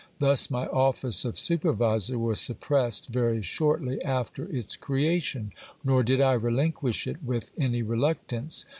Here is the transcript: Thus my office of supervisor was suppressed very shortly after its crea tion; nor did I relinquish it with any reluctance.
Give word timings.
Thus 0.17 0.49
my 0.49 0.65
office 0.65 1.25
of 1.25 1.37
supervisor 1.37 2.17
was 2.17 2.41
suppressed 2.41 3.09
very 3.09 3.43
shortly 3.43 4.01
after 4.01 4.45
its 4.45 4.75
crea 4.75 5.19
tion; 5.19 5.53
nor 5.83 6.01
did 6.01 6.19
I 6.19 6.33
relinquish 6.33 7.05
it 7.05 7.21
with 7.23 7.53
any 7.55 7.83
reluctance. 7.83 8.65